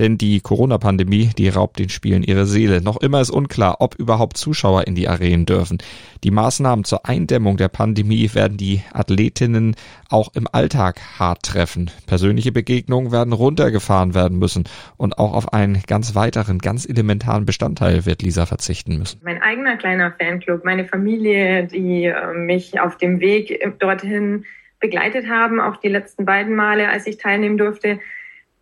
Denn 0.00 0.18
die 0.18 0.40
Corona-Pandemie, 0.40 1.30
die 1.38 1.48
raubt 1.48 1.78
den 1.78 1.88
Spielen 1.88 2.24
ihre 2.24 2.44
Seele. 2.44 2.82
Noch 2.82 2.96
immer 2.96 3.20
ist 3.20 3.30
unklar, 3.30 3.76
ob 3.78 3.94
überhaupt 3.94 4.36
Zuschauer 4.36 4.88
in 4.88 4.96
die 4.96 5.06
Arenen 5.06 5.46
dürfen. 5.46 5.78
Die 6.24 6.32
Maßnahmen 6.32 6.84
zur 6.84 7.06
Eindämmung 7.06 7.56
der 7.56 7.68
Pandemie 7.68 8.30
werden 8.34 8.56
die 8.56 8.82
Athletinnen 8.92 9.76
auch 10.08 10.34
im 10.34 10.48
Alltag 10.50 11.00
hart 11.18 11.44
treffen. 11.44 11.90
Persönliche 12.06 12.50
Begegnungen 12.50 13.12
werden 13.12 13.32
runtergefahren 13.32 14.14
werden 14.14 14.38
müssen 14.38 14.64
und 14.96 15.18
auch 15.18 15.34
auf 15.34 15.52
einen 15.52 15.82
ganz 15.86 16.16
weiteren, 16.16 16.58
ganz 16.58 16.84
elementaren 16.84 17.46
Bestandteil 17.46 18.06
wird 18.06 18.22
Lisa 18.22 18.46
verzichten 18.46 18.98
müssen. 18.98 19.20
Mein 19.22 19.40
eigener 19.40 19.76
kleiner 19.76 20.12
Fanclub, 20.18 20.64
meine 20.64 20.84
Familie, 20.84 21.66
die 21.66 22.06
äh, 22.06 22.34
mich 22.34 22.80
auf 22.80 22.96
dem 22.98 23.20
Weg 23.20 23.60
dorthin 23.78 24.31
begleitet 24.80 25.28
haben, 25.28 25.60
auch 25.60 25.76
die 25.76 25.88
letzten 25.88 26.24
beiden 26.24 26.54
Male, 26.54 26.88
als 26.88 27.06
ich 27.06 27.16
teilnehmen 27.16 27.56
durfte. 27.56 28.00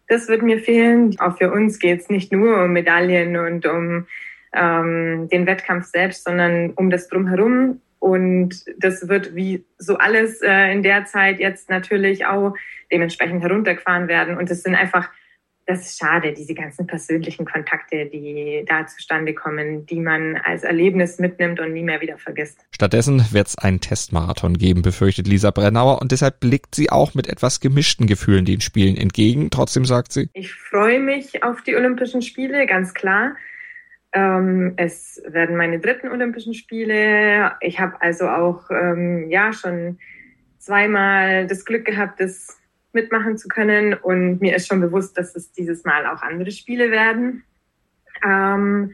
Das 0.08 0.28
wird 0.28 0.42
mir 0.42 0.58
fehlen. 0.58 1.18
Auch 1.18 1.38
für 1.38 1.50
uns 1.50 1.78
geht 1.78 2.00
es 2.00 2.10
nicht 2.10 2.32
nur 2.32 2.64
um 2.64 2.72
Medaillen 2.72 3.36
und 3.36 3.66
um 3.66 4.06
ähm, 4.52 5.28
den 5.30 5.46
Wettkampf 5.46 5.86
selbst, 5.86 6.24
sondern 6.24 6.70
um 6.70 6.90
das 6.90 7.08
drumherum. 7.08 7.80
Und 7.98 8.64
das 8.78 9.08
wird 9.08 9.34
wie 9.34 9.64
so 9.78 9.98
alles 9.98 10.40
äh, 10.42 10.72
in 10.72 10.82
der 10.82 11.04
Zeit 11.04 11.38
jetzt 11.38 11.68
natürlich 11.70 12.26
auch 12.26 12.54
dementsprechend 12.90 13.42
heruntergefahren 13.42 14.08
werden. 14.08 14.36
Und 14.36 14.50
es 14.50 14.62
sind 14.62 14.74
einfach 14.74 15.10
das 15.70 15.82
ist 15.82 15.98
schade, 16.00 16.32
diese 16.32 16.54
ganzen 16.54 16.84
persönlichen 16.86 17.44
Kontakte, 17.44 18.06
die 18.06 18.64
da 18.66 18.88
zustande 18.88 19.34
kommen, 19.34 19.86
die 19.86 20.00
man 20.00 20.36
als 20.36 20.64
Erlebnis 20.64 21.20
mitnimmt 21.20 21.60
und 21.60 21.72
nie 21.72 21.84
mehr 21.84 22.00
wieder 22.00 22.18
vergisst. 22.18 22.66
Stattdessen 22.74 23.24
wird 23.30 23.46
es 23.46 23.56
einen 23.56 23.80
Testmarathon 23.80 24.58
geben, 24.58 24.82
befürchtet 24.82 25.28
Lisa 25.28 25.52
Brennauer 25.52 26.02
und 26.02 26.10
deshalb 26.10 26.40
blickt 26.40 26.74
sie 26.74 26.90
auch 26.90 27.14
mit 27.14 27.28
etwas 27.28 27.60
gemischten 27.60 28.08
Gefühlen 28.08 28.44
den 28.44 28.60
Spielen 28.60 28.96
entgegen. 28.96 29.50
Trotzdem 29.50 29.84
sagt 29.84 30.10
sie, 30.10 30.28
ich 30.32 30.52
freue 30.52 30.98
mich 30.98 31.44
auf 31.44 31.62
die 31.62 31.76
Olympischen 31.76 32.22
Spiele, 32.22 32.66
ganz 32.66 32.92
klar. 32.92 33.36
Ähm, 34.12 34.72
es 34.76 35.22
werden 35.24 35.56
meine 35.56 35.78
dritten 35.78 36.08
Olympischen 36.08 36.54
Spiele. 36.54 37.52
Ich 37.60 37.78
habe 37.78 38.02
also 38.02 38.26
auch 38.26 38.70
ähm, 38.72 39.30
ja 39.30 39.52
schon 39.52 39.98
zweimal 40.58 41.46
das 41.46 41.64
Glück 41.64 41.84
gehabt, 41.84 42.18
das 42.18 42.59
mitmachen 42.92 43.38
zu 43.38 43.48
können. 43.48 43.94
Und 43.94 44.40
mir 44.40 44.56
ist 44.56 44.66
schon 44.66 44.80
bewusst, 44.80 45.16
dass 45.16 45.34
es 45.34 45.52
dieses 45.52 45.84
Mal 45.84 46.06
auch 46.06 46.22
andere 46.22 46.50
Spiele 46.50 46.90
werden. 46.90 47.44
Ähm, 48.24 48.92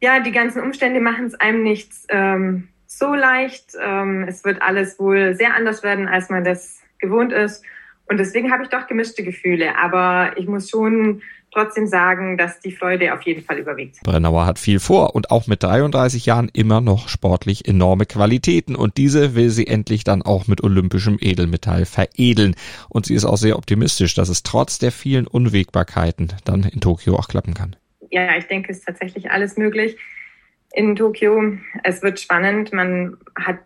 ja, 0.00 0.20
die 0.20 0.32
ganzen 0.32 0.62
Umstände 0.62 1.00
machen 1.00 1.26
es 1.26 1.34
einem 1.34 1.62
nicht 1.62 1.92
ähm, 2.08 2.68
so 2.86 3.14
leicht. 3.14 3.76
Ähm, 3.80 4.24
es 4.28 4.44
wird 4.44 4.62
alles 4.62 4.98
wohl 4.98 5.34
sehr 5.34 5.54
anders 5.54 5.82
werden, 5.82 6.08
als 6.08 6.30
man 6.30 6.44
das 6.44 6.80
gewohnt 6.98 7.32
ist. 7.32 7.64
Und 8.06 8.18
deswegen 8.18 8.50
habe 8.50 8.62
ich 8.62 8.68
doch 8.68 8.86
gemischte 8.86 9.22
Gefühle. 9.22 9.76
Aber 9.76 10.32
ich 10.36 10.46
muss 10.46 10.70
schon 10.70 11.22
trotzdem 11.52 11.86
sagen, 11.86 12.38
dass 12.38 12.60
die 12.60 12.72
Freude 12.72 13.12
auf 13.14 13.22
jeden 13.22 13.42
Fall 13.42 13.58
überwiegt. 13.58 14.00
Brennauer 14.02 14.46
hat 14.46 14.58
viel 14.58 14.80
vor 14.80 15.14
und 15.14 15.30
auch 15.30 15.46
mit 15.46 15.62
33 15.62 16.26
Jahren 16.26 16.50
immer 16.52 16.80
noch 16.80 17.08
sportlich 17.08 17.66
enorme 17.66 18.06
Qualitäten 18.06 18.76
und 18.76 18.96
diese 18.96 19.34
will 19.34 19.50
sie 19.50 19.66
endlich 19.66 20.04
dann 20.04 20.22
auch 20.22 20.46
mit 20.46 20.62
olympischem 20.62 21.18
Edelmetall 21.20 21.86
veredeln. 21.86 22.54
Und 22.88 23.06
sie 23.06 23.14
ist 23.14 23.24
auch 23.24 23.36
sehr 23.36 23.56
optimistisch, 23.56 24.14
dass 24.14 24.28
es 24.28 24.42
trotz 24.42 24.78
der 24.78 24.92
vielen 24.92 25.26
Unwägbarkeiten 25.26 26.32
dann 26.44 26.64
in 26.64 26.80
Tokio 26.80 27.16
auch 27.16 27.28
klappen 27.28 27.54
kann. 27.54 27.76
Ja, 28.10 28.36
ich 28.36 28.46
denke, 28.46 28.72
es 28.72 28.78
ist 28.78 28.86
tatsächlich 28.86 29.30
alles 29.30 29.56
möglich 29.56 29.96
in 30.72 30.96
Tokio. 30.96 31.58
Es 31.84 32.02
wird 32.02 32.20
spannend. 32.20 32.72
Man 32.72 33.16
hat 33.36 33.58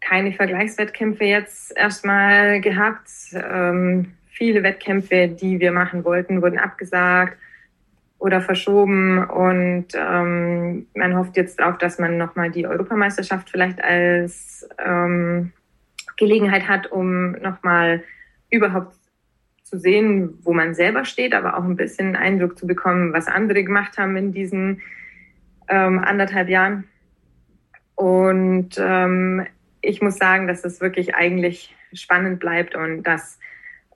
keine 0.00 0.32
Vergleichswettkämpfe 0.32 1.24
jetzt 1.24 1.76
erstmal 1.76 2.60
gehabt. 2.60 3.08
Ähm, 3.34 4.12
viele 4.38 4.62
Wettkämpfe, 4.62 5.28
die 5.28 5.58
wir 5.58 5.72
machen 5.72 6.04
wollten, 6.04 6.40
wurden 6.40 6.58
abgesagt 6.58 7.36
oder 8.18 8.40
verschoben. 8.40 9.24
Und 9.24 9.88
ähm, 9.94 10.86
man 10.94 11.16
hofft 11.16 11.36
jetzt 11.36 11.58
darauf, 11.58 11.76
dass 11.78 11.98
man 11.98 12.16
nochmal 12.16 12.50
die 12.50 12.66
Europameisterschaft 12.66 13.50
vielleicht 13.50 13.82
als 13.82 14.66
ähm, 14.78 15.52
Gelegenheit 16.16 16.68
hat, 16.68 16.90
um 16.90 17.32
nochmal 17.32 18.04
überhaupt 18.50 18.94
zu 19.64 19.78
sehen, 19.78 20.38
wo 20.42 20.52
man 20.52 20.74
selber 20.74 21.04
steht, 21.04 21.34
aber 21.34 21.58
auch 21.58 21.64
ein 21.64 21.76
bisschen 21.76 22.16
Eindruck 22.16 22.58
zu 22.58 22.66
bekommen, 22.66 23.12
was 23.12 23.26
andere 23.26 23.64
gemacht 23.64 23.98
haben 23.98 24.16
in 24.16 24.32
diesen 24.32 24.80
ähm, 25.68 25.98
anderthalb 25.98 26.48
Jahren. 26.48 26.84
Und 27.94 28.78
ähm, 28.78 29.46
ich 29.80 30.00
muss 30.00 30.16
sagen, 30.16 30.46
dass 30.46 30.64
es 30.64 30.80
wirklich 30.80 31.14
eigentlich 31.14 31.74
spannend 31.92 32.38
bleibt 32.38 32.74
und 32.74 33.02
dass 33.02 33.38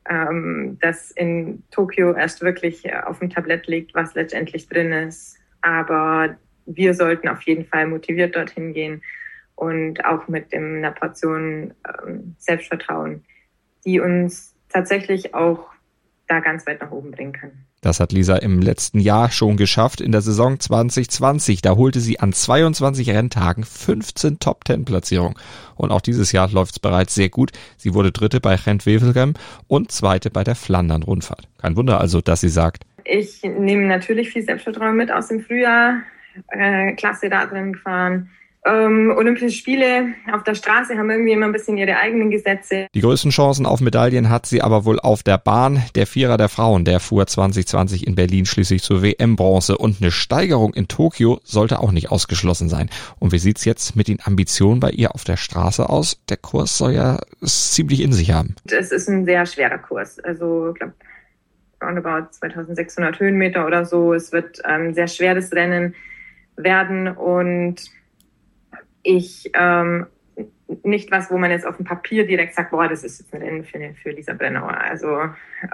ähm, 0.08 0.78
das 0.80 1.10
in 1.10 1.62
Tokio 1.70 2.12
erst 2.12 2.42
wirklich 2.42 2.84
äh, 2.84 3.00
auf 3.04 3.18
dem 3.18 3.30
Tablett 3.30 3.66
liegt, 3.66 3.94
was 3.94 4.14
letztendlich 4.14 4.68
drin 4.68 4.92
ist. 4.92 5.38
Aber 5.60 6.36
wir 6.66 6.94
sollten 6.94 7.28
auf 7.28 7.42
jeden 7.42 7.64
Fall 7.64 7.86
motiviert 7.86 8.36
dorthin 8.36 8.72
gehen 8.72 9.02
und 9.54 10.04
auch 10.04 10.28
mit 10.28 10.52
einer 10.54 10.90
Portion 10.92 11.74
ähm, 11.86 12.34
Selbstvertrauen, 12.38 13.24
die 13.84 14.00
uns 14.00 14.54
tatsächlich 14.68 15.34
auch 15.34 15.70
da 16.26 16.40
ganz 16.40 16.66
weit 16.66 16.80
nach 16.80 16.90
oben 16.90 17.10
bringen 17.10 17.32
kann. 17.32 17.66
Das 17.82 17.98
hat 17.98 18.12
Lisa 18.12 18.36
im 18.36 18.60
letzten 18.62 19.00
Jahr 19.00 19.32
schon 19.32 19.56
geschafft 19.56 20.00
in 20.00 20.12
der 20.12 20.20
Saison 20.20 20.58
2020. 20.58 21.62
Da 21.62 21.74
holte 21.74 21.98
sie 21.98 22.20
an 22.20 22.32
22 22.32 23.10
Renntagen 23.10 23.64
15 23.64 24.38
Top-10-Platzierungen. 24.38 25.34
Und 25.74 25.90
auch 25.90 26.00
dieses 26.00 26.30
Jahr 26.30 26.48
läuft 26.48 26.74
es 26.74 26.78
bereits 26.78 27.12
sehr 27.16 27.28
gut. 27.28 27.50
Sie 27.76 27.92
wurde 27.92 28.12
Dritte 28.12 28.40
bei 28.40 28.56
Gent-Wevelgem 28.56 29.34
und 29.66 29.90
Zweite 29.90 30.30
bei 30.30 30.44
der 30.44 30.54
Flandern-Rundfahrt. 30.54 31.48
Kein 31.58 31.76
Wunder 31.76 32.00
also, 32.00 32.20
dass 32.20 32.40
sie 32.40 32.48
sagt, 32.48 32.84
ich 33.04 33.42
nehme 33.42 33.88
natürlich 33.88 34.30
viel 34.30 34.44
Selbstvertrauen 34.44 34.96
mit 34.96 35.10
aus 35.10 35.26
dem 35.26 35.40
Frühjahr. 35.40 36.02
Äh, 36.48 36.92
klasse 36.92 37.28
da 37.28 37.46
drin 37.46 37.72
gefahren 37.72 38.30
ähm, 38.64 39.12
Olympische 39.16 39.50
Spiele 39.50 40.14
auf 40.32 40.44
der 40.44 40.54
Straße 40.54 40.96
haben 40.96 41.10
irgendwie 41.10 41.32
immer 41.32 41.46
ein 41.46 41.52
bisschen 41.52 41.76
ihre 41.76 41.96
eigenen 41.96 42.30
Gesetze. 42.30 42.86
Die 42.94 43.00
größten 43.00 43.32
Chancen 43.32 43.66
auf 43.66 43.80
Medaillen 43.80 44.30
hat 44.30 44.46
sie 44.46 44.62
aber 44.62 44.84
wohl 44.84 45.00
auf 45.00 45.24
der 45.24 45.38
Bahn. 45.38 45.82
Der 45.96 46.06
Vierer 46.06 46.36
der 46.36 46.48
Frauen, 46.48 46.84
der 46.84 47.00
fuhr 47.00 47.26
2020 47.26 48.06
in 48.06 48.14
Berlin 48.14 48.46
schließlich 48.46 48.82
zur 48.82 49.02
WM-Bronze 49.02 49.78
und 49.78 50.00
eine 50.00 50.12
Steigerung 50.12 50.74
in 50.74 50.86
Tokio 50.86 51.40
sollte 51.42 51.80
auch 51.80 51.90
nicht 51.90 52.12
ausgeschlossen 52.12 52.68
sein. 52.68 52.88
Und 53.18 53.32
wie 53.32 53.38
sieht's 53.38 53.64
jetzt 53.64 53.96
mit 53.96 54.06
den 54.06 54.18
Ambitionen 54.22 54.78
bei 54.78 54.90
ihr 54.90 55.14
auf 55.14 55.24
der 55.24 55.36
Straße 55.36 55.88
aus? 55.88 56.20
Der 56.28 56.36
Kurs 56.36 56.78
soll 56.78 56.92
ja 56.92 57.18
ziemlich 57.42 58.00
in 58.00 58.12
sich 58.12 58.30
haben. 58.30 58.54
Es 58.70 58.92
ist 58.92 59.08
ein 59.08 59.24
sehr 59.24 59.44
schwerer 59.44 59.78
Kurs. 59.78 60.20
Also 60.20 60.70
ich 60.70 60.78
glaube 60.78 60.94
roundabout 61.82 62.28
2600 62.30 63.18
Höhenmeter 63.18 63.66
oder 63.66 63.84
so. 63.84 64.14
Es 64.14 64.30
wird 64.30 64.64
ein 64.64 64.86
ähm, 64.86 64.94
sehr 64.94 65.08
schweres 65.08 65.52
Rennen 65.52 65.96
werden 66.56 67.08
und 67.08 67.90
ich 69.02 69.50
ähm, 69.54 70.06
nicht 70.82 71.10
was, 71.10 71.30
wo 71.30 71.38
man 71.38 71.50
jetzt 71.50 71.66
auf 71.66 71.76
dem 71.76 71.84
Papier 71.84 72.26
direkt 72.26 72.54
sagt, 72.54 72.70
boah, 72.70 72.88
das 72.88 73.04
ist 73.04 73.20
jetzt 73.20 73.34
ein 73.34 73.42
Rennen 73.42 73.64
für, 73.64 73.78
für 73.94 74.10
Lisa 74.10 74.32
Brennauer, 74.32 74.76
also 74.78 75.20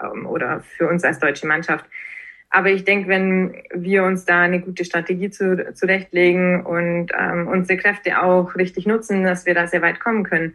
ähm, 0.03 0.27
oder 0.27 0.61
für 0.61 0.89
uns 0.89 1.05
als 1.05 1.19
deutsche 1.19 1.47
Mannschaft. 1.47 1.85
Aber 2.51 2.71
ich 2.71 2.85
denke, 2.85 3.09
wenn 3.09 3.63
wir 3.75 4.05
uns 4.05 4.25
da 4.25 4.41
eine 4.41 4.61
gute 4.61 4.85
Strategie 4.85 5.31
zu, 5.31 5.73
zurechtlegen 5.75 6.65
und 6.65 7.13
ähm, 7.19 7.47
unsere 7.47 7.79
Kräfte 7.79 8.23
auch 8.23 8.55
richtig 8.57 8.87
nutzen, 8.87 9.23
dass 9.23 9.45
wir 9.45 9.55
da 9.55 9.67
sehr 9.67 9.83
weit 9.83 10.01
kommen 10.01 10.25
können. 10.25 10.55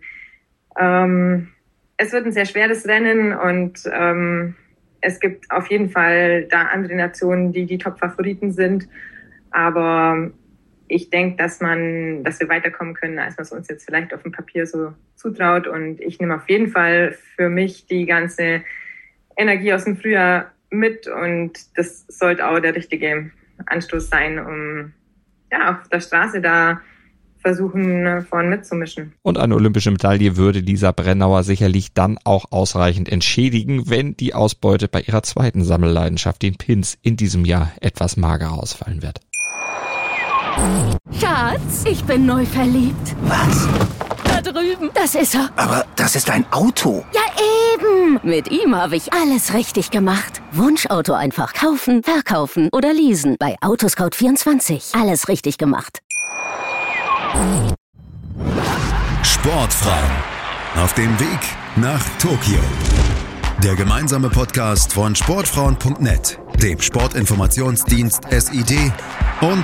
Ähm, 0.77 1.49
es 1.97 2.11
wird 2.11 2.25
ein 2.25 2.31
sehr 2.31 2.45
schweres 2.45 2.87
Rennen 2.87 3.33
und 3.33 3.83
ähm, 3.93 4.55
es 5.01 5.19
gibt 5.19 5.51
auf 5.51 5.67
jeden 5.67 5.89
Fall 5.89 6.45
da 6.45 6.63
andere 6.63 6.95
Nationen, 6.95 7.51
die 7.53 7.65
die 7.65 7.77
Top-Favoriten 7.77 8.51
sind. 8.51 8.87
Aber 9.51 10.31
ich 10.93 11.09
denke, 11.09 11.37
dass 11.37 11.59
man, 11.59 12.23
dass 12.23 12.39
wir 12.39 12.49
weiterkommen 12.49 12.93
können, 12.93 13.17
als 13.17 13.35
man 13.37 13.43
es 13.43 13.51
uns 13.51 13.67
jetzt 13.67 13.85
vielleicht 13.85 14.13
auf 14.13 14.21
dem 14.21 14.31
Papier 14.31 14.67
so 14.67 14.93
zutraut. 15.15 15.67
Und 15.67 15.99
ich 15.99 16.19
nehme 16.19 16.35
auf 16.35 16.47
jeden 16.47 16.67
Fall 16.67 17.17
für 17.35 17.49
mich 17.49 17.87
die 17.87 18.05
ganze 18.05 18.61
Energie 19.35 19.73
aus 19.73 19.85
dem 19.85 19.97
Frühjahr 19.97 20.51
mit 20.69 21.07
und 21.07 21.53
das 21.77 22.05
sollte 22.07 22.47
auch 22.47 22.59
der 22.59 22.75
richtige 22.75 23.31
Anstoß 23.65 24.09
sein, 24.09 24.39
um 24.39 24.93
ja 25.51 25.79
auf 25.79 25.87
der 25.89 25.99
Straße 25.99 26.41
da 26.41 26.81
versuchen, 27.39 28.25
vorne 28.27 28.49
mitzumischen. 28.49 29.13
Und 29.21 29.37
eine 29.37 29.55
olympische 29.55 29.91
Medaille 29.91 30.37
würde 30.37 30.59
Lisa 30.59 30.91
Brennauer 30.91 31.43
sicherlich 31.43 31.93
dann 31.93 32.17
auch 32.23 32.45
ausreichend 32.51 33.11
entschädigen, 33.11 33.89
wenn 33.89 34.15
die 34.15 34.33
Ausbeute 34.33 34.87
bei 34.87 35.01
ihrer 35.01 35.23
zweiten 35.23 35.63
Sammelleidenschaft, 35.63 36.41
den 36.41 36.55
Pins, 36.55 36.97
in 37.01 37.17
diesem 37.17 37.45
Jahr 37.45 37.71
etwas 37.81 38.15
mager 38.15 38.53
ausfallen 38.53 39.01
wird. 39.01 39.19
Schatz, 41.19 41.83
ich 41.85 42.03
bin 42.03 42.25
neu 42.25 42.45
verliebt. 42.45 43.15
Was? 43.23 43.67
Da 44.23 44.41
drüben. 44.41 44.89
Das 44.93 45.15
ist 45.15 45.35
er. 45.35 45.49
Aber 45.55 45.85
das 45.95 46.15
ist 46.15 46.29
ein 46.29 46.45
Auto. 46.51 47.03
Ja, 47.13 47.21
eben. 47.73 48.19
Mit 48.23 48.49
ihm 48.51 48.75
habe 48.75 48.95
ich 48.95 49.13
alles 49.13 49.53
richtig 49.53 49.91
gemacht. 49.91 50.41
Wunschauto 50.51 51.13
einfach 51.13 51.53
kaufen, 51.53 52.03
verkaufen 52.03 52.69
oder 52.71 52.93
leasen. 52.93 53.35
Bei 53.39 53.55
Autoscout24. 53.61 54.99
Alles 54.99 55.27
richtig 55.27 55.57
gemacht. 55.57 55.99
Sportfrauen 59.23 60.11
auf 60.83 60.93
dem 60.93 61.19
Weg 61.19 61.39
nach 61.75 62.01
Tokio. 62.19 62.59
Der 63.63 63.75
gemeinsame 63.75 64.29
Podcast 64.29 64.93
von 64.93 65.15
Sportfrauen.net, 65.15 66.39
dem 66.61 66.81
Sportinformationsdienst 66.81 68.23
SID 68.29 68.91
und 69.41 69.63